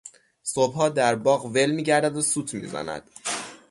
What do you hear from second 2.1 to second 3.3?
و سوت میزند.